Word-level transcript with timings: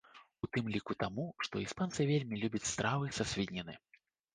У 0.45 0.47
тым 0.55 0.71
ліку 0.75 0.95
таму, 1.03 1.27
што 1.49 1.63
іспанцы 1.67 2.11
вельмі 2.15 2.43
любяць 2.43 2.67
стравы 2.75 3.17
са 3.23 3.33
свініны. 3.33 3.83